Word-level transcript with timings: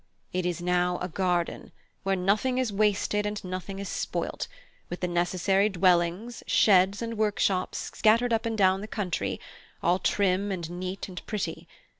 It 0.33 0.47
is 0.47 0.63
now 0.63 0.97
a 0.97 1.07
garden, 1.07 1.71
where 2.01 2.15
nothing 2.15 2.57
is 2.57 2.73
wasted 2.73 3.27
and 3.27 3.43
nothing 3.43 3.77
is 3.77 3.87
spoilt, 3.87 4.47
with 4.89 5.01
the 5.01 5.07
necessary 5.07 5.69
dwellings, 5.69 6.41
sheds, 6.47 7.03
and 7.03 7.19
workshops 7.19 7.91
scattered 7.93 8.33
up 8.33 8.47
and 8.47 8.57
down 8.57 8.81
the 8.81 8.87
country, 8.87 9.39
all 9.83 9.99
trim 9.99 10.51
and 10.51 10.67
neat 10.71 11.07
and 11.07 11.23
pretty. 11.27 11.67